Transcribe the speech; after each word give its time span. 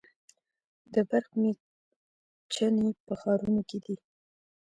د 0.93 0.95
برق 1.09 1.31
میچنې 1.41 2.89
په 3.05 3.13
ښارونو 3.21 3.61
کې 3.69 3.79
دي. 3.85 3.95